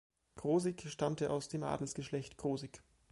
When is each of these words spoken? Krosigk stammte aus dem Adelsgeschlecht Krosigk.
Krosigk 0.35 0.87
stammte 0.89 1.29
aus 1.29 1.47
dem 1.47 1.61
Adelsgeschlecht 1.61 2.35
Krosigk. 2.35 2.81